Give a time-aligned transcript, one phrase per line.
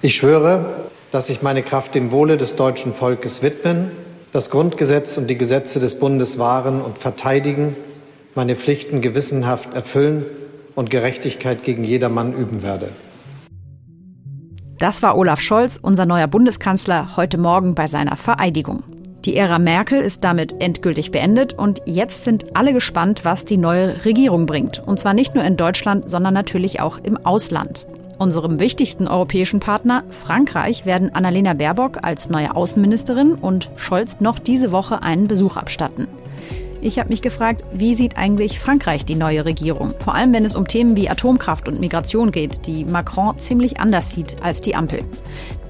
[0.00, 0.64] Ich schwöre,
[1.10, 3.90] dass ich meine Kraft dem Wohle des deutschen Volkes widmen,
[4.32, 7.76] das Grundgesetz und die Gesetze des Bundes wahren und verteidigen,
[8.34, 10.24] meine Pflichten gewissenhaft erfüllen
[10.74, 12.90] und Gerechtigkeit gegen jedermann üben werde.
[14.78, 18.84] Das war Olaf Scholz, unser neuer Bundeskanzler, heute Morgen bei seiner Vereidigung.
[19.24, 24.04] Die Ära Merkel ist damit endgültig beendet und jetzt sind alle gespannt, was die neue
[24.04, 24.80] Regierung bringt.
[24.86, 27.86] Und zwar nicht nur in Deutschland, sondern natürlich auch im Ausland.
[28.18, 34.72] Unserem wichtigsten europäischen Partner, Frankreich, werden Annalena Baerbock als neue Außenministerin und Scholz noch diese
[34.72, 36.08] Woche einen Besuch abstatten.
[36.80, 39.94] Ich habe mich gefragt, wie sieht eigentlich Frankreich die neue Regierung?
[39.98, 44.12] Vor allem, wenn es um Themen wie Atomkraft und Migration geht, die Macron ziemlich anders
[44.12, 45.00] sieht als die Ampel.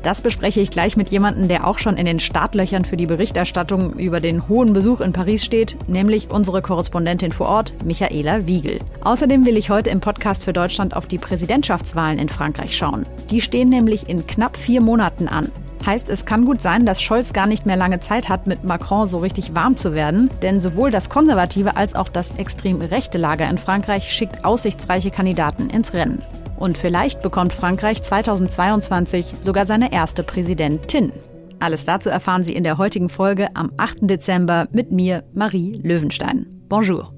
[0.02, 3.94] Das bespreche ich gleich mit jemandem, der auch schon in den Startlöchern für die Berichterstattung
[3.94, 8.78] über den hohen Besuch in Paris steht, nämlich unsere Korrespondentin vor Ort, Michaela Wiegel.
[9.02, 13.06] Außerdem will ich heute im Podcast für Deutschland auf die Präsidentschaftswahlen in Frankreich schauen.
[13.30, 15.50] Die stehen nämlich in knapp vier Monaten an.
[15.84, 19.06] Heißt, es kann gut sein, dass Scholz gar nicht mehr lange Zeit hat, mit Macron
[19.06, 23.48] so richtig warm zu werden, denn sowohl das konservative als auch das extrem rechte Lager
[23.48, 26.20] in Frankreich schickt aussichtsreiche Kandidaten ins Rennen.
[26.58, 31.12] Und vielleicht bekommt Frankreich 2022 sogar seine erste Präsidentin.
[31.60, 33.98] Alles dazu erfahren Sie in der heutigen Folge am 8.
[34.02, 36.46] Dezember mit mir, Marie Löwenstein.
[36.68, 37.12] Bonjour.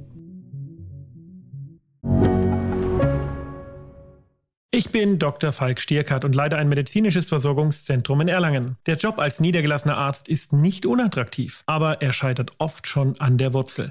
[4.72, 5.52] Ich bin Dr.
[5.52, 8.76] Falk Stierkart und leite ein medizinisches Versorgungszentrum in Erlangen.
[8.86, 13.52] Der Job als niedergelassener Arzt ist nicht unattraktiv, aber er scheitert oft schon an der
[13.52, 13.90] Wurzel.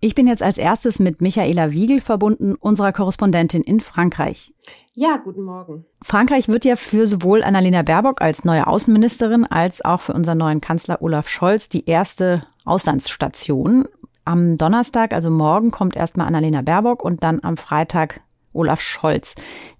[0.00, 4.54] Ich bin jetzt als erstes mit Michaela Wiegel verbunden, unserer Korrespondentin in Frankreich.
[4.94, 5.86] Ja, guten Morgen.
[6.02, 10.60] Frankreich wird ja für sowohl Annalena Baerbock als neue Außenministerin als auch für unseren neuen
[10.60, 13.88] Kanzler Olaf Scholz die erste Auslandsstation.
[14.24, 18.20] Am Donnerstag, also morgen, kommt erstmal Annalena Baerbock und dann am Freitag
[18.52, 19.34] Olaf Scholz.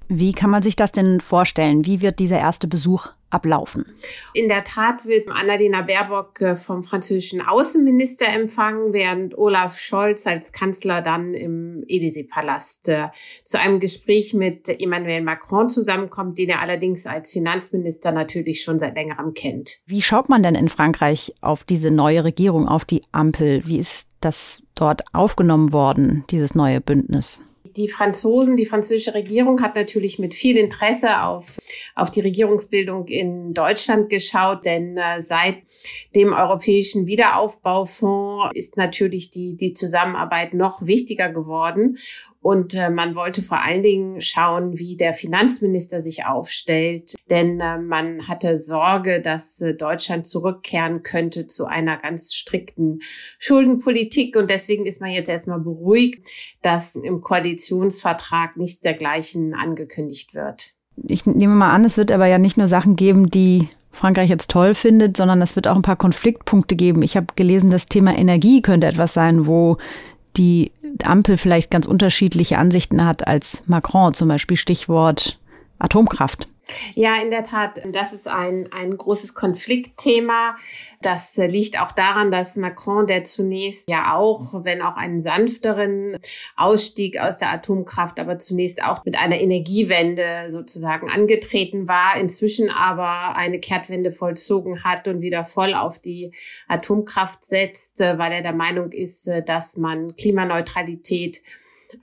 [0.08, 1.86] Wie kann man sich das denn vorstellen?
[1.86, 3.84] Wie wird dieser erste Besuch ablaufen?
[4.34, 10.52] In der Tat wird Annalena Baerbock äh, vom französischen Außenminister empfangen, während Olaf Scholz als
[10.52, 13.08] Kanzler dann im Élysée-Palast äh,
[13.44, 18.94] zu einem Gespräch mit Emmanuel Macron zusammenkommt, den er allerdings als Finanzminister natürlich schon seit
[18.94, 19.78] längerem kennt.
[19.86, 23.62] Wie schaut man denn in Frankreich auf diese neue Regierung, auf die Ampel?
[23.66, 27.42] Wie ist das dort aufgenommen worden, dieses neue Bündnis?
[27.76, 31.58] Die Franzosen, die französische Regierung hat natürlich mit viel Interesse auf,
[31.94, 35.56] auf die Regierungsbildung in Deutschland geschaut, denn äh, seit
[36.14, 41.98] dem Europäischen Wiederaufbaufonds ist natürlich die, die Zusammenarbeit noch wichtiger geworden.
[42.40, 47.14] Und äh, man wollte vor allen Dingen schauen, wie der Finanzminister sich aufstellt.
[47.30, 53.00] Denn äh, man hatte Sorge, dass äh, Deutschland zurückkehren könnte zu einer ganz strikten
[53.38, 54.36] Schuldenpolitik.
[54.36, 56.28] Und deswegen ist man jetzt erstmal beruhigt,
[56.62, 60.74] dass im Koalitionsvertrag nichts dergleichen angekündigt wird.
[61.06, 64.50] Ich nehme mal an, es wird aber ja nicht nur Sachen geben, die Frankreich jetzt
[64.50, 67.02] toll findet, sondern es wird auch ein paar Konfliktpunkte geben.
[67.02, 69.76] Ich habe gelesen, das Thema Energie könnte etwas sein, wo
[70.36, 70.72] die
[71.04, 75.38] Ampel vielleicht ganz unterschiedliche Ansichten hat als Macron, zum Beispiel Stichwort
[75.78, 76.48] Atomkraft.
[76.94, 80.56] Ja, in der Tat, das ist ein, ein großes Konfliktthema.
[81.00, 86.16] Das liegt auch daran, dass Macron, der zunächst ja auch, wenn auch einen sanfteren
[86.56, 93.36] Ausstieg aus der Atomkraft, aber zunächst auch mit einer Energiewende sozusagen angetreten war, inzwischen aber
[93.36, 96.32] eine Kehrtwende vollzogen hat und wieder voll auf die
[96.66, 101.42] Atomkraft setzt, weil er der Meinung ist, dass man Klimaneutralität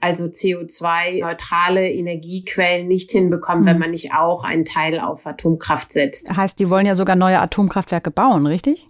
[0.00, 3.66] also CO2-neutrale Energiequellen nicht hinbekommen, mhm.
[3.66, 6.36] wenn man nicht auch einen Teil auf Atomkraft setzt.
[6.36, 8.88] Heißt, die wollen ja sogar neue Atomkraftwerke bauen, richtig?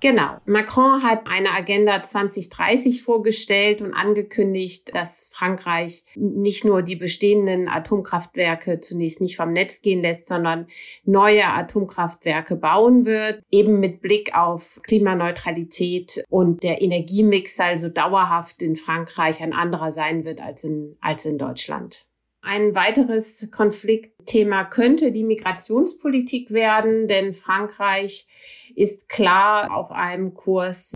[0.00, 0.36] Genau.
[0.46, 8.78] Macron hat eine Agenda 2030 vorgestellt und angekündigt, dass Frankreich nicht nur die bestehenden Atomkraftwerke
[8.78, 10.68] zunächst nicht vom Netz gehen lässt, sondern
[11.04, 18.76] neue Atomkraftwerke bauen wird, eben mit Blick auf Klimaneutralität und der Energiemix also dauerhaft in
[18.76, 22.07] Frankreich ein anderer sein wird als in, als in Deutschland.
[22.50, 28.26] Ein weiteres Konfliktthema könnte die Migrationspolitik werden, denn Frankreich
[28.74, 30.94] ist klar auf einem Kurs,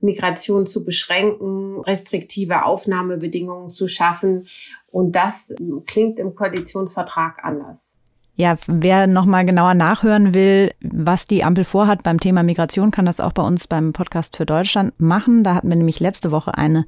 [0.00, 4.46] Migration zu beschränken, restriktive Aufnahmebedingungen zu schaffen.
[4.92, 5.52] Und das
[5.88, 7.98] klingt im Koalitionsvertrag anders.
[8.34, 13.20] Ja, wer nochmal genauer nachhören will, was die Ampel vorhat beim Thema Migration, kann das
[13.20, 15.44] auch bei uns beim Podcast für Deutschland machen.
[15.44, 16.86] Da hatten wir nämlich letzte Woche eine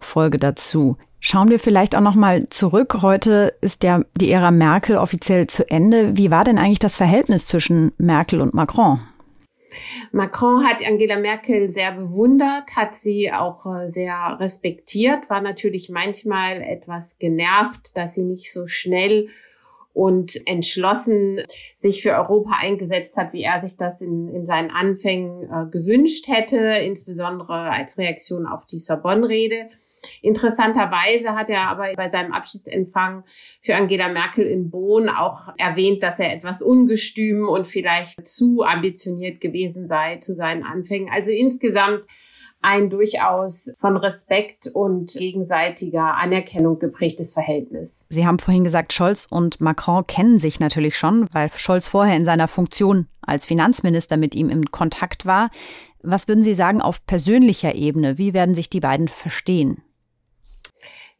[0.00, 0.98] Folge dazu.
[1.18, 2.98] Schauen wir vielleicht auch nochmal zurück.
[3.00, 6.16] Heute ist ja die Ära Merkel offiziell zu Ende.
[6.16, 9.00] Wie war denn eigentlich das Verhältnis zwischen Merkel und Macron?
[10.10, 16.60] Macron hat Angela Merkel sehr bewundert, hat sie auch äh, sehr respektiert, war natürlich manchmal
[16.60, 19.28] etwas genervt, dass sie nicht so schnell
[19.92, 21.40] und entschlossen
[21.76, 26.28] sich für Europa eingesetzt hat, wie er sich das in, in seinen Anfängen äh, gewünscht
[26.28, 29.68] hätte, insbesondere als Reaktion auf die Sorbonne-Rede.
[30.20, 33.24] Interessanterweise hat er aber bei seinem Abschiedsempfang
[33.60, 39.40] für Angela Merkel in Bonn auch erwähnt, dass er etwas ungestüm und vielleicht zu ambitioniert
[39.40, 41.08] gewesen sei zu seinen Anfängen.
[41.12, 42.04] Also insgesamt
[42.62, 48.06] ein durchaus von Respekt und gegenseitiger Anerkennung geprägtes Verhältnis.
[48.10, 52.24] Sie haben vorhin gesagt, Scholz und Macron kennen sich natürlich schon, weil Scholz vorher in
[52.24, 55.50] seiner Funktion als Finanzminister mit ihm in Kontakt war.
[56.02, 58.18] Was würden Sie sagen auf persönlicher Ebene?
[58.18, 59.82] Wie werden sich die beiden verstehen?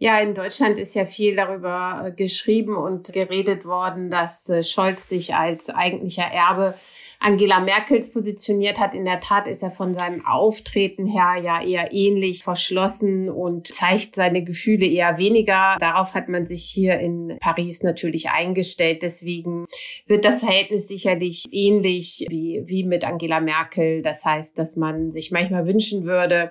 [0.03, 5.09] Ja, in Deutschland ist ja viel darüber äh, geschrieben und geredet worden, dass äh, Scholz
[5.09, 6.75] sich als eigentlicher Erbe
[7.21, 8.97] Angela Merkels positioniert hat.
[8.97, 14.17] In der Tat ist er von seinem Auftreten her ja eher ähnlich verschlossen und zeigt
[14.17, 15.77] seine Gefühle eher weniger.
[15.79, 19.03] Darauf hat man sich hier in Paris natürlich eingestellt.
[19.03, 19.67] Deswegen
[20.09, 24.03] wird das Verhältnis sicherlich ähnlich wie, wie mit Angela Merkel.
[24.03, 26.51] Das heißt, dass man sich manchmal wünschen würde,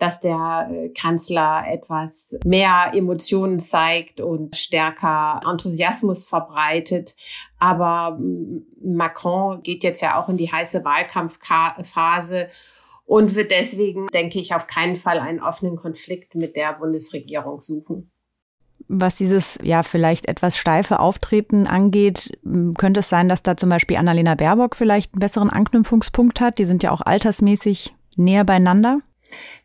[0.00, 7.14] dass der äh, Kanzler etwas mehr Emotionen zeigt und stärker Enthusiasmus verbreitet.
[7.58, 8.18] Aber
[8.82, 12.48] Macron geht jetzt ja auch in die heiße Wahlkampfphase
[13.04, 18.10] und wird deswegen, denke ich, auf keinen Fall einen offenen Konflikt mit der Bundesregierung suchen.
[18.86, 22.38] Was dieses ja vielleicht etwas steife Auftreten angeht,
[22.78, 26.58] könnte es sein, dass da zum Beispiel Annalena Baerbock vielleicht einen besseren Anknüpfungspunkt hat.
[26.58, 29.00] Die sind ja auch altersmäßig näher beieinander.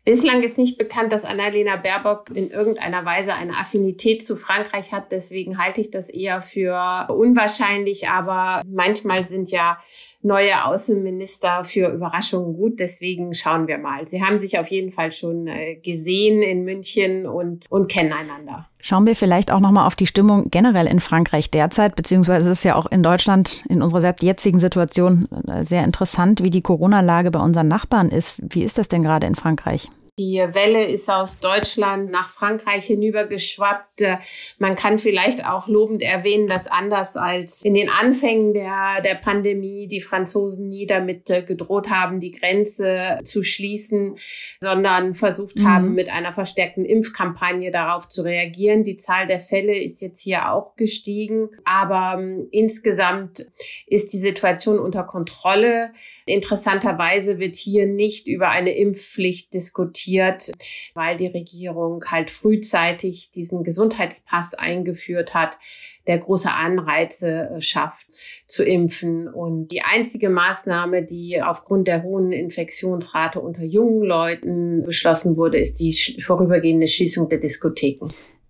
[0.04, 5.12] Bislang ist nicht bekannt, dass Annalena Baerbock in irgendeiner Weise eine Affinität zu Frankreich hat.
[5.12, 8.08] Deswegen halte ich das eher für unwahrscheinlich.
[8.08, 9.78] Aber manchmal sind ja
[10.24, 12.80] neue Außenminister für Überraschungen gut.
[12.80, 14.08] Deswegen schauen wir mal.
[14.08, 18.66] Sie haben sich auf jeden Fall schon äh, gesehen in München und, und kennen einander.
[18.80, 22.64] Schauen wir vielleicht auch nochmal auf die Stimmung generell in Frankreich derzeit, beziehungsweise es ist
[22.64, 27.40] ja auch in Deutschland in unserer jetzigen Situation äh, sehr interessant, wie die Corona-Lage bei
[27.40, 28.42] unseren Nachbarn ist.
[28.42, 29.88] Wie ist das denn gerade in Frankreich?
[30.16, 34.00] Die Welle ist aus Deutschland nach Frankreich hinübergeschwappt.
[34.58, 39.88] Man kann vielleicht auch lobend erwähnen, dass anders als in den Anfängen der, der Pandemie
[39.88, 44.16] die Franzosen nie damit äh, gedroht haben, die Grenze zu schließen,
[44.60, 45.68] sondern versucht mhm.
[45.68, 48.84] haben, mit einer verstärkten Impfkampagne darauf zu reagieren.
[48.84, 53.46] Die Zahl der Fälle ist jetzt hier auch gestiegen, aber ähm, insgesamt
[53.88, 55.92] ist die Situation unter Kontrolle.
[56.24, 60.52] Interessanterweise wird hier nicht über eine Impfpflicht diskutiert diskutiert,
[60.94, 65.58] weil die Regierung halt frühzeitig diesen Gesundheitspass eingeführt hat,
[66.06, 68.06] der große Anreize äh, schafft
[68.46, 69.28] zu impfen.
[69.28, 75.80] Und die einzige Maßnahme, die aufgrund der hohen Infektionsrate unter jungen Leuten beschlossen wurde, ist
[75.80, 78.08] die vorübergehende Schließung der Diskotheken.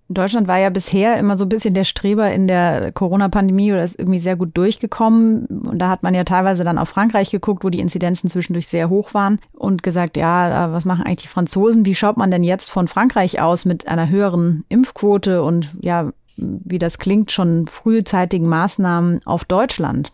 [0.08, 3.98] Deutschland war ja bisher immer so ein bisschen der Streber in der Corona-Pandemie oder ist
[3.98, 5.46] irgendwie sehr gut durchgekommen.
[5.46, 8.90] Und da hat man ja teilweise dann auf Frankreich geguckt, wo die Inzidenzen zwischendurch sehr
[8.90, 11.86] hoch waren und gesagt, ja, was machen eigentlich die Franzosen?
[11.86, 16.79] Wie schaut man denn jetzt von Frankreich aus mit einer höheren Impfquote und ja, wie
[16.79, 20.12] das klingt, schon frühzeitigen Maßnahmen auf Deutschland?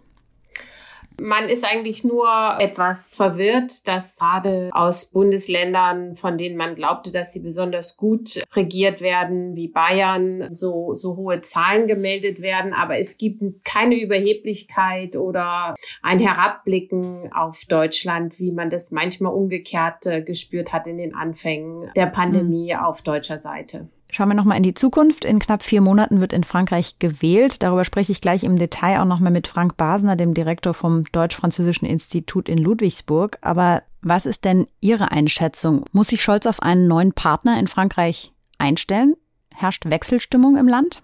[1.21, 2.27] Man ist eigentlich nur
[2.59, 9.03] etwas verwirrt, dass gerade aus Bundesländern, von denen man glaubte, dass sie besonders gut regiert
[9.03, 12.73] werden, wie Bayern, so, so hohe Zahlen gemeldet werden.
[12.73, 20.07] Aber es gibt keine Überheblichkeit oder ein Herabblicken auf Deutschland, wie man das manchmal umgekehrt
[20.07, 22.81] äh, gespürt hat in den Anfängen der Pandemie mhm.
[22.81, 23.89] auf deutscher Seite.
[24.11, 25.25] Schauen wir nochmal in die Zukunft.
[25.25, 27.63] In knapp vier Monaten wird in Frankreich gewählt.
[27.63, 31.87] Darüber spreche ich gleich im Detail auch nochmal mit Frank Basner, dem Direktor vom Deutsch-Französischen
[31.87, 33.39] Institut in Ludwigsburg.
[33.41, 35.85] Aber was ist denn Ihre Einschätzung?
[35.93, 39.15] Muss sich Scholz auf einen neuen Partner in Frankreich einstellen?
[39.55, 41.03] Herrscht Wechselstimmung im Land?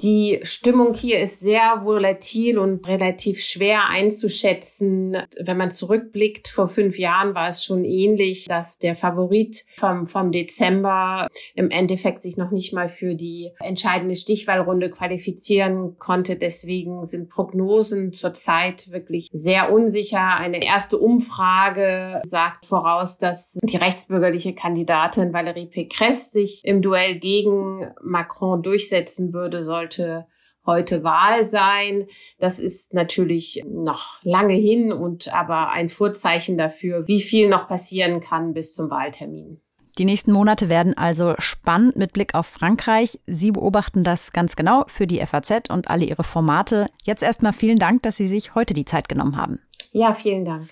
[0.00, 5.16] Die Stimmung hier ist sehr volatil und relativ schwer einzuschätzen.
[5.40, 10.32] Wenn man zurückblickt, vor fünf Jahren war es schon ähnlich, dass der Favorit vom, vom
[10.32, 16.34] Dezember im Endeffekt sich noch nicht mal für die entscheidende Stichwahlrunde qualifizieren konnte.
[16.34, 20.36] Deswegen sind Prognosen zurzeit wirklich sehr unsicher.
[20.36, 27.92] Eine erste Umfrage sagt voraus, dass die rechtsbürgerliche Kandidatin Valérie Pécresse sich im Duell gegen
[28.02, 30.26] Macron durchsetzen würde, soll sollte
[30.66, 32.06] heute Wahl sein.
[32.38, 38.20] Das ist natürlich noch lange hin und aber ein Vorzeichen dafür, wie viel noch passieren
[38.20, 39.60] kann bis zum Wahltermin.
[39.98, 43.20] Die nächsten Monate werden also spannend mit Blick auf Frankreich.
[43.26, 46.88] Sie beobachten das ganz genau für die FAZ und alle ihre Formate.
[47.04, 49.60] Jetzt erstmal vielen Dank, dass Sie sich heute die Zeit genommen haben.
[49.92, 50.68] Ja, vielen Dank.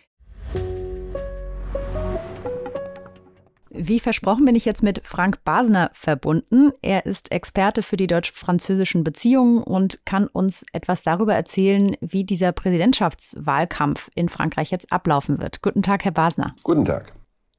[3.75, 6.73] Wie versprochen bin ich jetzt mit Frank Basner verbunden.
[6.83, 12.53] Er ist Experte für die deutsch-französischen Beziehungen und kann uns etwas darüber erzählen, wie dieser
[12.53, 15.63] Präsidentschaftswahlkampf in Frankreich jetzt ablaufen wird.
[15.63, 16.55] Guten Tag, Herr Basner.
[16.63, 17.15] Guten Tag.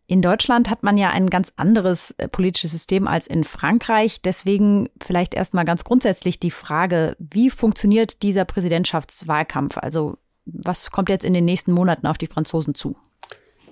[0.05, 4.22] In Deutschland hat man ja ein ganz anderes äh, politisches System als in Frankreich.
[4.22, 9.77] Deswegen vielleicht erstmal ganz grundsätzlich die Frage, wie funktioniert dieser Präsidentschaftswahlkampf?
[9.77, 12.96] Also was kommt jetzt in den nächsten Monaten auf die Franzosen zu?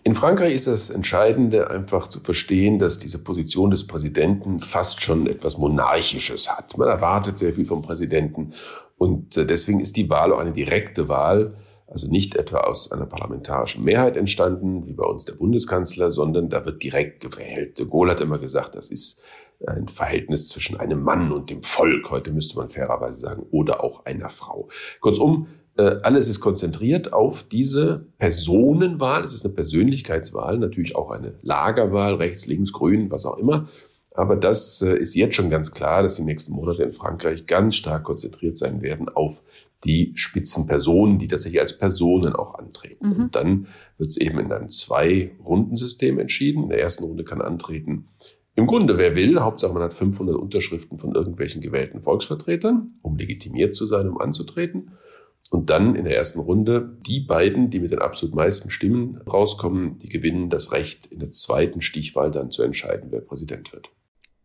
[0.03, 5.27] In Frankreich ist das Entscheidende einfach zu verstehen, dass diese Position des Präsidenten fast schon
[5.27, 6.77] etwas Monarchisches hat.
[6.77, 8.53] Man erwartet sehr viel vom Präsidenten
[8.97, 11.55] und äh, deswegen ist die Wahl auch eine direkte Wahl
[11.91, 16.65] also nicht etwa aus einer parlamentarischen Mehrheit entstanden, wie bei uns der Bundeskanzler, sondern da
[16.65, 17.77] wird direkt gewählt.
[17.77, 19.21] De Gaulle hat immer gesagt, das ist
[19.67, 22.09] ein Verhältnis zwischen einem Mann und dem Volk.
[22.09, 24.69] Heute müsste man fairerweise sagen, oder auch einer Frau.
[25.01, 29.23] Kurzum, äh, alles ist konzentriert auf diese Personenwahl.
[29.23, 33.69] Es ist eine Persönlichkeitswahl, natürlich auch eine Lagerwahl, rechts, links, grün, was auch immer.
[34.13, 37.75] Aber das äh, ist jetzt schon ganz klar, dass die nächsten Monate in Frankreich ganz
[37.75, 39.41] stark konzentriert sein werden auf
[39.85, 43.07] die Spitzenpersonen, die tatsächlich als Personen auch antreten.
[43.07, 43.23] Mhm.
[43.23, 46.63] Und dann wird es eben in einem Zwei-Runden-System entschieden.
[46.63, 48.09] In der ersten Runde kann antreten
[48.55, 53.75] im Grunde, wer will, Hauptsache man hat 500 Unterschriften von irgendwelchen gewählten Volksvertretern, um legitimiert
[53.75, 54.91] zu sein, um anzutreten.
[55.51, 59.99] Und dann in der ersten Runde die beiden, die mit den absolut meisten Stimmen rauskommen,
[59.99, 63.89] die gewinnen das Recht, in der zweiten Stichwahl dann zu entscheiden, wer Präsident wird.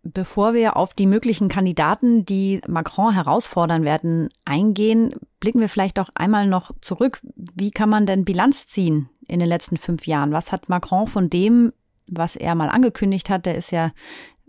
[0.03, 6.11] Bevor wir auf die möglichen Kandidaten, die Macron herausfordern werden, eingehen, blicken wir vielleicht auch
[6.17, 7.21] einmal noch zurück.
[7.55, 10.33] Wie kann man denn Bilanz ziehen in den letzten fünf Jahren?
[10.33, 11.73] Was hat Macron von dem,
[12.09, 13.93] was er mal angekündigt hat, der ist ja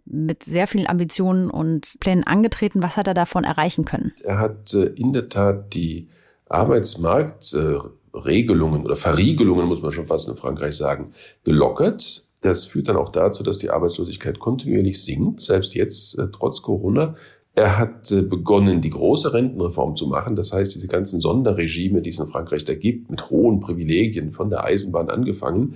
[0.06, 2.82] mit sehr vielen Ambitionen und Plänen angetreten.
[2.82, 4.14] Was hat er davon erreichen können?
[4.24, 6.08] Er hat äh, in der Tat die
[6.50, 11.13] Arbeitsmarktregelungen oder Verriegelungen, muss man schon fast in Frankreich sagen,
[11.44, 12.24] gelockert.
[12.42, 17.16] Das führt dann auch dazu, dass die Arbeitslosigkeit kontinuierlich sinkt, selbst jetzt äh, trotz Corona.
[17.56, 20.36] Er hat äh, begonnen, die große Rentenreform zu machen.
[20.36, 24.51] Das heißt, diese ganzen Sonderregime, die es in Frankreich da gibt, mit hohen Privilegien von
[24.51, 25.75] der Eisenbahn angefangen,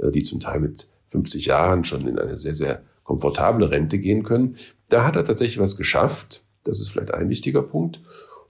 [0.00, 4.24] äh, die zum Teil mit 50 Jahren schon in eine sehr, sehr komfortable Rente gehen
[4.24, 4.56] können.
[4.88, 6.44] Da hat er tatsächlich was geschafft.
[6.64, 8.00] Das ist vielleicht ein wichtiger Punkt.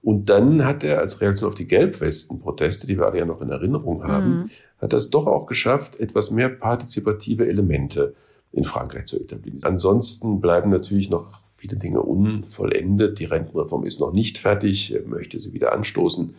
[0.03, 3.51] Und dann hat er als Reaktion auf die Gelbwesten-Proteste, die wir alle ja noch in
[3.51, 8.15] Erinnerung haben, mhm hat das doch auch geschafft, etwas mehr partizipative Elemente
[8.53, 9.63] in Frankreich zu etablieren.
[9.63, 13.19] Ansonsten bleiben natürlich noch viele Dinge unvollendet.
[13.21, 16.35] Die Rentenreform ist noch nicht fertig, er möchte sie wieder anstoßen.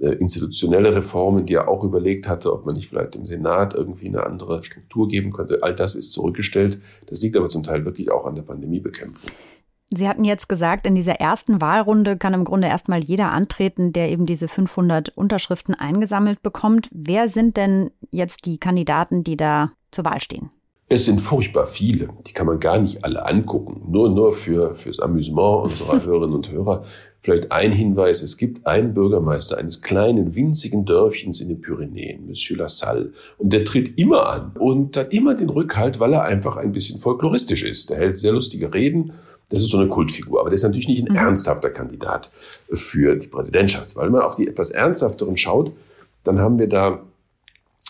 [0.00, 4.06] Äh, institutionelle Reformen, die er auch überlegt hatte, ob man nicht vielleicht im Senat irgendwie
[4.06, 5.62] eine andere Struktur geben könnte.
[5.62, 6.78] All das ist zurückgestellt.
[7.06, 9.30] Das liegt aber zum Teil wirklich auch an der Pandemiebekämpfung.
[9.94, 14.10] Sie hatten jetzt gesagt, in dieser ersten Wahlrunde kann im Grunde erstmal jeder antreten, der
[14.10, 16.88] eben diese 500 Unterschriften eingesammelt bekommt.
[16.92, 20.50] Wer sind denn jetzt die Kandidaten, die da zur Wahl stehen?
[20.90, 22.08] Es sind furchtbar viele.
[22.26, 23.90] Die kann man gar nicht alle angucken.
[23.90, 26.84] Nur, nur für, fürs Amüsement unserer Hörerinnen und Hörer.
[27.20, 28.22] Vielleicht ein Hinweis.
[28.22, 33.12] Es gibt einen Bürgermeister eines kleinen, winzigen Dörfchens in den Pyrenäen, Monsieur Lassalle.
[33.36, 36.98] Und der tritt immer an und hat immer den Rückhalt, weil er einfach ein bisschen
[36.98, 37.90] folkloristisch ist.
[37.90, 39.12] Der hält sehr lustige Reden
[39.50, 40.40] das ist so eine Kultfigur.
[40.40, 41.18] Aber der ist natürlich nicht ein mhm.
[41.18, 42.30] ernsthafter Kandidat
[42.72, 44.06] für die Präsidentschaftswahl.
[44.06, 45.72] Wenn man auf die etwas ernsthafteren schaut,
[46.24, 47.02] dann haben wir da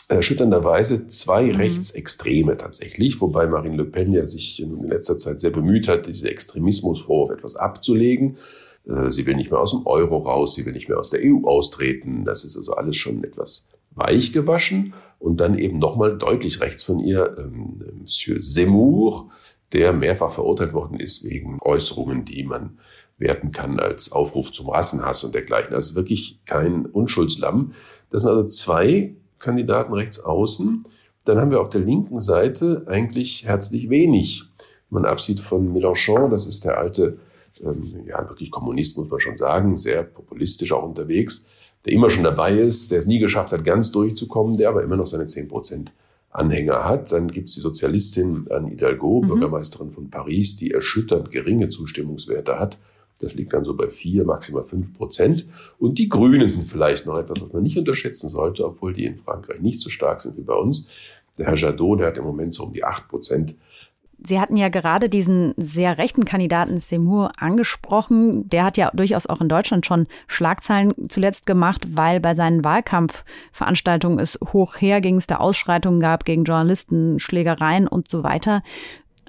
[0.09, 1.57] erschütternderweise zwei mhm.
[1.57, 6.31] Rechtsextreme tatsächlich, wobei Marine Le Pen ja sich in letzter Zeit sehr bemüht hat, diese
[6.31, 8.39] Extremismusvorwurf etwas abzulegen.
[8.87, 11.21] Äh, sie will nicht mehr aus dem Euro raus, sie will nicht mehr aus der
[11.23, 12.25] EU austreten.
[12.25, 14.95] Das ist also alles schon etwas weich gewaschen.
[15.19, 19.31] Und dann eben nochmal deutlich rechts von ihr ähm, Monsieur Zemmour,
[19.73, 22.79] der mehrfach verurteilt worden ist wegen Äußerungen, die man
[23.19, 25.75] werten kann als Aufruf zum Rassenhass und dergleichen.
[25.75, 27.73] Also wirklich kein Unschuldslamm.
[28.11, 30.83] Das sind also zwei Kandidaten rechts außen.
[31.25, 34.45] Dann haben wir auf der linken Seite eigentlich herzlich wenig.
[34.89, 37.19] Man absieht von Mélenchon, das ist der alte,
[37.61, 41.45] ähm, ja wirklich Kommunist, muss man schon sagen, sehr populistisch auch unterwegs,
[41.85, 44.97] der immer schon dabei ist, der es nie geschafft hat, ganz durchzukommen, der aber immer
[44.97, 45.93] noch seine zehn Prozent
[46.31, 47.11] Anhänger hat.
[47.13, 49.29] Dann gibt es die Sozialistin Anne Hidalgo, mhm.
[49.29, 52.79] Bürgermeisterin von Paris, die erschütternd geringe Zustimmungswerte hat.
[53.21, 55.47] Das liegt dann so bei vier, maximal fünf Prozent.
[55.79, 59.17] Und die Grünen sind vielleicht noch etwas, was man nicht unterschätzen sollte, obwohl die in
[59.17, 60.89] Frankreich nicht so stark sind wie bei uns.
[61.37, 63.57] Der Herr Jadot, der hat im Moment so um die acht Prozent
[64.21, 68.49] Sie hatten ja gerade diesen sehr rechten Kandidaten Semur angesprochen.
[68.49, 74.19] Der hat ja durchaus auch in Deutschland schon Schlagzeilen zuletzt gemacht, weil bei seinen Wahlkampfveranstaltungen
[74.19, 78.63] es hoch herging, es da Ausschreitungen gab gegen Journalisten, Schlägereien und so weiter.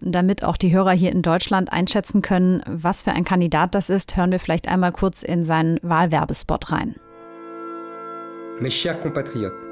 [0.01, 4.17] Damit auch die Hörer hier in Deutschland einschätzen können, was für ein Kandidat das ist,
[4.17, 6.95] hören wir vielleicht einmal kurz in seinen Wahlwerbespot rein.
[8.59, 9.68] Mes chers compatriotes,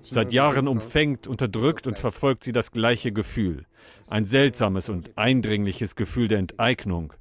[0.00, 3.64] Seit Jahren umfängt, unterdrückt und verfolgt sie das gleiche Gefühl.
[4.08, 7.12] Ein seltsames und eindringliches Gefühl der Enteignung.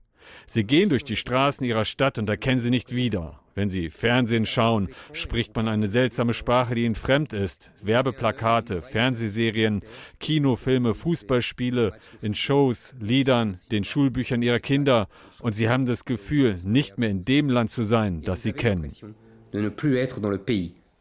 [0.46, 3.40] Sie gehen durch die Straßen ihrer Stadt und erkennen sie nicht wieder.
[3.54, 7.72] Wenn sie Fernsehen schauen, spricht man eine seltsame Sprache, die ihnen fremd ist.
[7.84, 9.82] Werbeplakate, Fernsehserien,
[10.20, 15.08] Kinofilme, Fußballspiele, in Shows, Liedern, den Schulbüchern ihrer Kinder.
[15.40, 18.92] Und sie haben das Gefühl, nicht mehr in dem Land zu sein, das sie kennen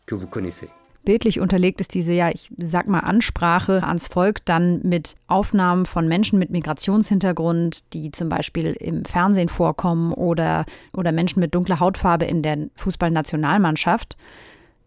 [0.06, 0.68] que vous connaissez.
[1.04, 6.08] Bildlich unterlegt ist diese, ja, ich sag mal, Ansprache ans Volk dann mit Aufnahmen von
[6.08, 12.24] Menschen mit Migrationshintergrund, die zum Beispiel im Fernsehen vorkommen oder, oder Menschen mit dunkler Hautfarbe
[12.24, 14.16] in der Fußballnationalmannschaft.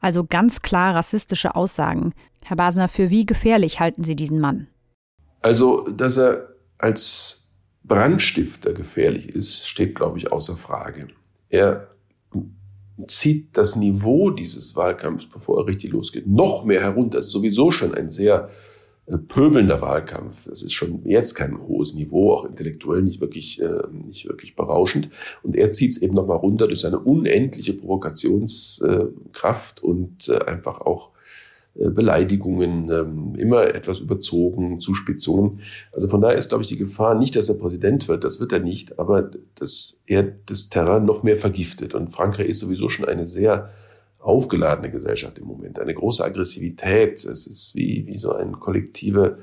[0.02, 2.14] Also ganz klar rassistische Aussagen.
[2.44, 4.68] Herr Basner, für wie gefährlich halten Sie diesen Mann?
[5.42, 6.48] Also, dass er
[6.80, 7.52] als
[7.84, 11.10] Brandstifter gefährlich ist, steht, glaube ich, außer Frage.
[11.50, 11.90] Er
[13.06, 17.20] zieht das Niveau dieses Wahlkampfs, bevor er richtig losgeht, noch mehr herunter.
[17.20, 18.50] Es ist sowieso schon ein sehr
[19.06, 20.48] äh, pöbelnder Wahlkampf.
[20.48, 25.10] Das ist schon jetzt kein hohes Niveau, auch intellektuell nicht wirklich, äh, nicht wirklich berauschend.
[25.44, 30.82] Und er zieht es eben noch mal runter durch seine unendliche Provokationskraft und äh, einfach
[30.82, 31.12] auch
[31.78, 35.60] Beleidigungen, ähm, immer etwas überzogen, Zuspitzungen.
[35.92, 38.52] Also von daher ist, glaube ich, die Gefahr nicht, dass er Präsident wird, das wird
[38.52, 41.94] er nicht, aber dass er das Terrain noch mehr vergiftet.
[41.94, 43.70] Und Frankreich ist sowieso schon eine sehr
[44.20, 47.24] aufgeladene Gesellschaft im Moment, eine große Aggressivität.
[47.24, 49.40] Es ist wie, wie so eine kollektive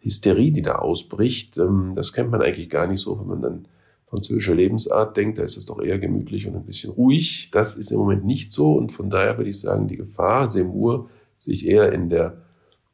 [0.00, 1.58] Hysterie, die da ausbricht.
[1.58, 3.68] Ähm, das kennt man eigentlich gar nicht so, wenn man dann
[4.06, 7.50] französische Lebensart denkt, da ist es doch eher gemütlich und ein bisschen ruhig.
[7.52, 11.08] Das ist im Moment nicht so und von daher würde ich sagen, die Gefahr, Seymour
[11.40, 12.42] sich eher in, der,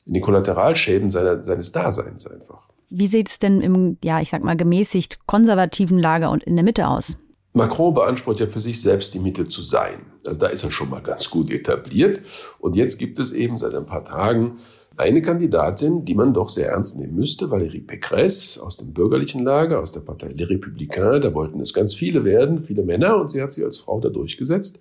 [0.06, 2.68] in den Kollateralschäden seiner, seines Daseins einfach.
[2.88, 6.64] Wie sieht es denn im, ja, ich sag mal, gemäßigt konservativen Lager und in der
[6.64, 7.16] Mitte aus?
[7.52, 10.06] Macron beansprucht ja für sich selbst die Mitte zu sein.
[10.26, 12.20] Also da ist er schon mal ganz gut etabliert.
[12.58, 14.56] Und jetzt gibt es eben seit ein paar Tagen
[14.96, 19.80] eine Kandidatin, die man doch sehr ernst nehmen müsste, Valérie Pécresse aus dem bürgerlichen Lager,
[19.80, 21.20] aus der Partei Les Républicains.
[21.20, 24.10] Da wollten es ganz viele werden, viele Männer, und sie hat sich als Frau da
[24.10, 24.80] durchgesetzt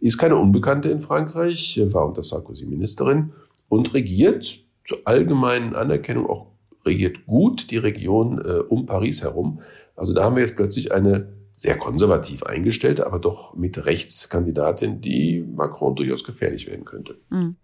[0.00, 3.32] ist keine Unbekannte in Frankreich, war unter Sarkozy Ministerin
[3.68, 6.46] und regiert zur allgemeinen Anerkennung auch
[6.84, 9.60] regiert gut die Region äh, um Paris herum.
[9.96, 15.42] Also da haben wir jetzt plötzlich eine sehr konservativ eingestellte, aber doch mit Rechtskandidatin, die
[15.42, 17.18] Macron durchaus gefährlich werden könnte.
[17.30, 17.56] Mhm.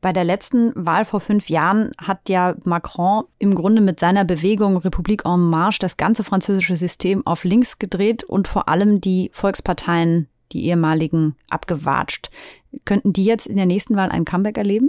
[0.00, 4.76] Bei der letzten Wahl vor fünf Jahren hat ja Macron im Grunde mit seiner Bewegung
[4.76, 10.28] Republik en Marche das ganze französische System auf links gedreht und vor allem die Volksparteien
[10.54, 12.30] die ehemaligen abgewatscht.
[12.84, 14.88] Könnten die jetzt in der nächsten Wahl ein Comeback erleben?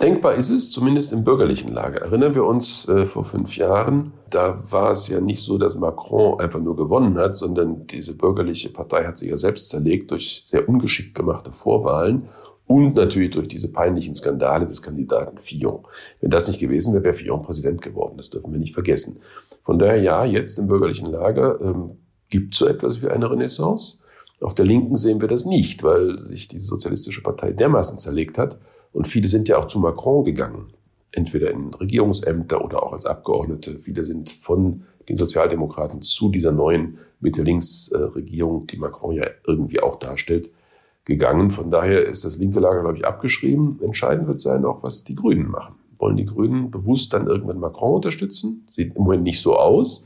[0.00, 2.02] Denkbar ist es, zumindest im bürgerlichen Lager.
[2.02, 6.38] Erinnern wir uns äh, vor fünf Jahren, da war es ja nicht so, dass Macron
[6.38, 10.68] einfach nur gewonnen hat, sondern diese bürgerliche Partei hat sich ja selbst zerlegt durch sehr
[10.68, 12.28] ungeschickt gemachte Vorwahlen
[12.68, 15.84] und natürlich durch diese peinlichen Skandale des Kandidaten Fillon.
[16.20, 18.18] Wenn das nicht gewesen wäre, wäre Fillon Präsident geworden.
[18.18, 19.18] Das dürfen wir nicht vergessen.
[19.62, 23.98] Von daher ja, jetzt im bürgerlichen Lager ähm, gibt es so etwas wie eine Renaissance.
[24.40, 28.58] Auf der Linken sehen wir das nicht, weil sich diese sozialistische Partei dermaßen zerlegt hat.
[28.92, 30.72] Und viele sind ja auch zu Macron gegangen.
[31.10, 33.78] Entweder in Regierungsämter oder auch als Abgeordnete.
[33.78, 40.50] Viele sind von den Sozialdemokraten zu dieser neuen Mitte-Links-Regierung, die Macron ja irgendwie auch darstellt,
[41.04, 41.50] gegangen.
[41.50, 43.80] Von daher ist das linke Lager, glaube ich, abgeschrieben.
[43.82, 45.74] Entscheidend wird sein auch, was die Grünen machen.
[45.96, 48.64] Wollen die Grünen bewusst dann irgendwann Macron unterstützen?
[48.68, 50.04] Sieht im Moment nicht so aus.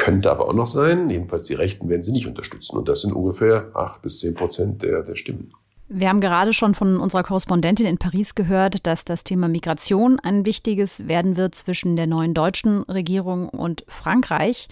[0.00, 2.78] Könnte aber auch noch sein, jedenfalls die Rechten werden sie nicht unterstützen.
[2.78, 5.52] Und das sind ungefähr acht bis zehn Prozent der, der Stimmen.
[5.88, 10.46] Wir haben gerade schon von unserer Korrespondentin in Paris gehört, dass das Thema Migration ein
[10.46, 14.68] wichtiges werden wird zwischen der neuen deutschen Regierung und Frankreich.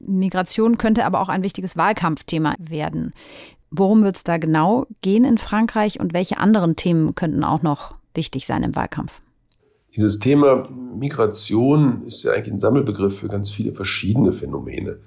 [0.00, 3.12] Migration könnte aber auch ein wichtiges Wahlkampfthema werden.
[3.70, 7.94] Worum wird es da genau gehen in Frankreich und welche anderen Themen könnten auch noch
[8.12, 9.20] wichtig sein im Wahlkampf?
[9.96, 14.98] Dieses Thema Migration ist ja eigentlich ein Sammelbegriff für ganz viele verschiedene Phänomene.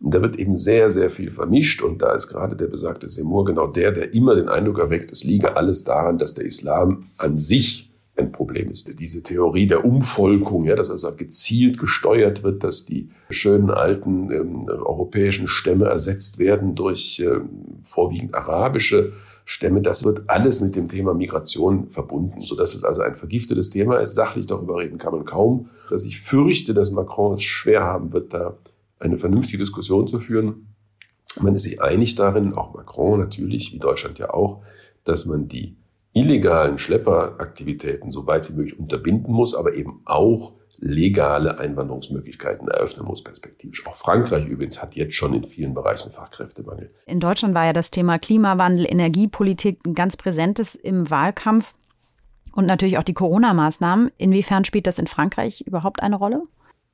[0.00, 1.80] Und da wird eben sehr, sehr viel vermischt.
[1.82, 5.24] Und da ist gerade der besagte Semur genau der, der immer den Eindruck erweckt, es
[5.24, 8.98] liege alles daran, dass der Islam an sich ein Problem ist.
[9.00, 14.66] Diese Theorie der Umvolkung, ja, dass also gezielt gesteuert wird, dass die schönen alten ähm,
[14.68, 19.12] europäischen Stämme ersetzt werden durch ähm, vorwiegend arabische
[19.44, 23.98] Stämme, das wird alles mit dem Thema Migration verbunden, sodass es also ein vergiftetes Thema
[23.98, 24.14] ist.
[24.14, 25.68] Sachlich darüber reden kann man kaum.
[25.90, 28.56] Dass ich fürchte, dass Macron es schwer haben wird, da
[28.98, 30.74] eine vernünftige Diskussion zu führen.
[31.40, 34.62] Man ist sich einig darin, auch Macron natürlich, wie Deutschland ja auch,
[35.04, 35.76] dass man die
[36.14, 43.22] illegalen Schlepperaktivitäten so weit wie möglich unterbinden muss, aber eben auch legale Einwanderungsmöglichkeiten eröffnen muss,
[43.22, 43.86] perspektivisch.
[43.86, 46.90] Auch Frankreich übrigens hat jetzt schon in vielen Bereichen Fachkräftemangel.
[47.06, 51.74] In Deutschland war ja das Thema Klimawandel, Energiepolitik ein ganz präsentes im Wahlkampf
[52.52, 54.10] und natürlich auch die Corona-Maßnahmen.
[54.16, 56.42] Inwiefern spielt das in Frankreich überhaupt eine Rolle?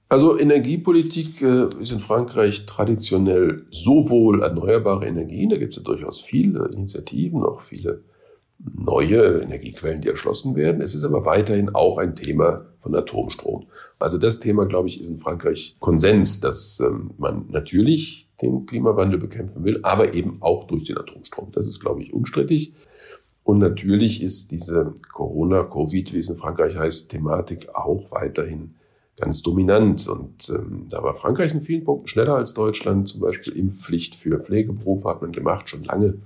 [0.09, 6.21] Also Energiepolitik äh, ist in Frankreich traditionell sowohl erneuerbare Energien, da gibt es ja durchaus
[6.21, 8.03] viele Initiativen, auch viele
[8.63, 10.83] neue Energiequellen, die erschlossen werden.
[10.83, 13.67] Es ist aber weiterhin auch ein Thema von Atomstrom.
[13.99, 19.19] Also das Thema, glaube ich, ist in Frankreich Konsens, dass ähm, man natürlich den Klimawandel
[19.19, 21.53] bekämpfen will, aber eben auch durch den Atomstrom.
[21.53, 22.75] Das ist, glaube ich, unstrittig.
[23.45, 28.75] Und natürlich ist diese Corona-Covid, wie es in Frankreich heißt, Thematik auch weiterhin
[29.17, 30.07] ganz dominant.
[30.09, 33.09] Und ähm, da war Frankreich in vielen Punkten schneller als Deutschland.
[33.09, 36.19] Zum Beispiel Impfpflicht für Pflegeberufe hat man gemacht, schon lange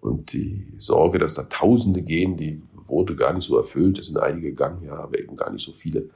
[0.00, 3.98] und die Sorge, dass da Tausende gehen, die wurde gar nicht so erfüllt.
[3.98, 6.10] Es sind einige gegangen, ja, aber eben gar nicht so viele.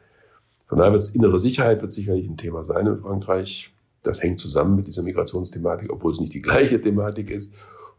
[0.69, 3.75] Von daher wird innere Sicherheit wird sicherlich ein Thema sein in Frankreich.
[4.03, 7.55] Das hängt zusammen mit dieser Migrationsthematik, obwohl es nicht die gleiche Thematik ist.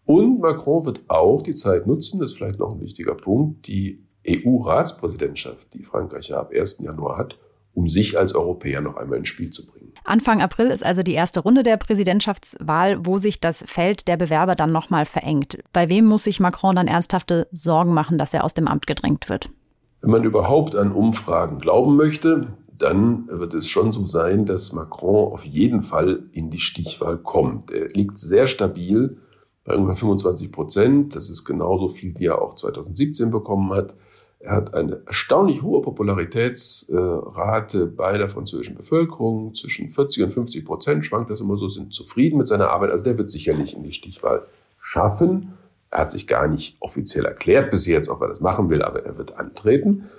[0.05, 4.03] Und Macron wird auch die Zeit nutzen, das ist vielleicht noch ein wichtiger Punkt, die
[4.27, 6.79] EU-Ratspräsidentschaft, die Frankreich ja ab 1.
[6.79, 7.37] Januar hat,
[7.73, 9.93] um sich als Europäer noch einmal ins Spiel zu bringen.
[10.03, 14.55] Anfang April ist also die erste Runde der Präsidentschaftswahl, wo sich das Feld der Bewerber
[14.55, 15.59] dann nochmal verengt.
[15.73, 19.29] Bei wem muss sich Macron dann ernsthafte Sorgen machen, dass er aus dem Amt gedrängt
[19.29, 19.51] wird?
[20.01, 22.47] Wenn man überhaupt an Umfragen glauben möchte,
[22.81, 27.71] dann wird es schon so sein, dass Macron auf jeden Fall in die Stichwahl kommt.
[27.71, 29.17] Er liegt sehr stabil
[29.63, 31.15] bei ungefähr 25 Prozent.
[31.15, 33.95] Das ist genauso viel, wie er auch 2017 bekommen hat.
[34.43, 39.53] Er hat eine erstaunlich hohe Popularitätsrate bei der französischen Bevölkerung.
[39.53, 42.89] Zwischen 40 und 50 Prozent schwankt das immer so, sind zufrieden mit seiner Arbeit.
[42.89, 44.47] Also der wird sicherlich in die Stichwahl
[44.81, 45.53] schaffen.
[45.91, 49.05] Er hat sich gar nicht offiziell erklärt bis jetzt, ob er das machen will, aber
[49.05, 50.09] er wird antreten.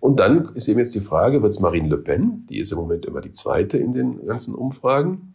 [0.00, 2.78] Und dann ist eben jetzt die Frage, wird es Marine Le Pen, die ist im
[2.78, 5.34] Moment immer die zweite in den ganzen Umfragen,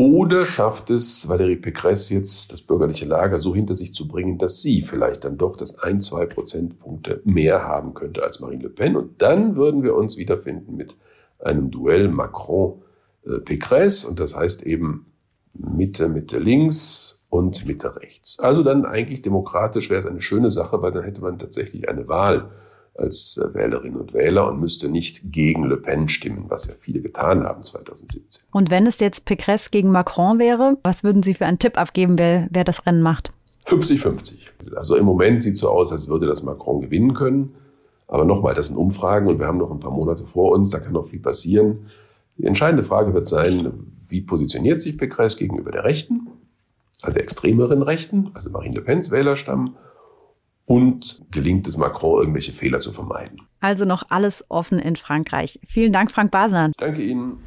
[0.00, 4.62] oder schafft es Valérie Pécresse jetzt, das bürgerliche Lager so hinter sich zu bringen, dass
[4.62, 8.96] sie vielleicht dann doch das ein, zwei Prozentpunkte mehr haben könnte als Marine Le Pen?
[8.96, 10.96] Und dann würden wir uns wiederfinden mit
[11.38, 14.08] einem Duell Macron-Pécresse.
[14.08, 15.04] Und das heißt eben
[15.52, 18.38] Mitte, Mitte links und Mitte rechts.
[18.38, 22.08] Also dann eigentlich demokratisch wäre es eine schöne Sache, weil dann hätte man tatsächlich eine
[22.08, 22.48] Wahl
[22.96, 27.00] als äh, Wählerinnen und Wähler und müsste nicht gegen Le Pen stimmen, was ja viele
[27.00, 28.44] getan haben 2017.
[28.52, 32.18] Und wenn es jetzt Pécresse gegen Macron wäre, was würden Sie für einen Tipp abgeben,
[32.18, 33.32] wer, wer das Rennen macht?
[33.66, 34.38] 50-50.
[34.74, 37.54] Also im Moment sieht es so aus, als würde das Macron gewinnen können.
[38.08, 40.80] Aber nochmal, das sind Umfragen und wir haben noch ein paar Monate vor uns, da
[40.80, 41.86] kann noch viel passieren.
[42.38, 46.26] Die entscheidende Frage wird sein, wie positioniert sich Pécresse gegenüber der Rechten,
[47.02, 49.76] also der extremeren Rechten, also Marine Le Pens Wählerstamm,
[50.70, 53.40] und gelingt es Macron, irgendwelche Fehler zu vermeiden.
[53.58, 55.58] Also noch alles offen in Frankreich.
[55.66, 56.70] Vielen Dank, Frank Basan.
[56.76, 57.38] Danke Ihnen.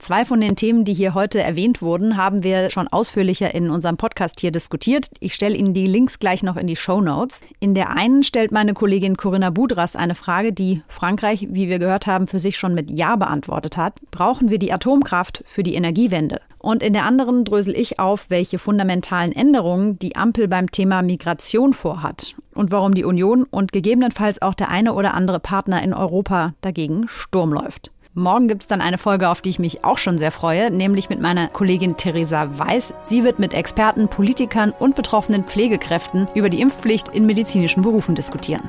[0.00, 3.96] Zwei von den Themen, die hier heute erwähnt wurden, haben wir schon ausführlicher in unserem
[3.96, 5.08] Podcast hier diskutiert.
[5.20, 7.42] Ich stelle Ihnen die Links gleich noch in die Show Notes.
[7.60, 12.08] In der einen stellt meine Kollegin Corinna Budras eine Frage, die Frankreich, wie wir gehört
[12.08, 14.00] haben, für sich schon mit Ja beantwortet hat.
[14.10, 16.40] Brauchen wir die Atomkraft für die Energiewende?
[16.60, 21.72] Und in der anderen drösel ich auf, welche fundamentalen Änderungen die Ampel beim Thema Migration
[21.72, 26.52] vorhat und warum die Union und gegebenenfalls auch der eine oder andere Partner in Europa
[26.60, 27.92] dagegen Sturm läuft.
[28.12, 31.08] Morgen gibt es dann eine Folge, auf die ich mich auch schon sehr freue, nämlich
[31.08, 32.92] mit meiner Kollegin Theresa Weiß.
[33.04, 38.68] Sie wird mit Experten, Politikern und betroffenen Pflegekräften über die Impfpflicht in medizinischen Berufen diskutieren.